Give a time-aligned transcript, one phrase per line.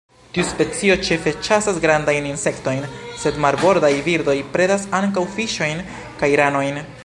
[0.35, 2.81] Tiu specio ĉefe ĉasas grandajn insektojn,
[3.25, 5.85] sed marbordaj birdoj predas ankaŭ fiŝojn
[6.23, 6.87] kaj ranojn.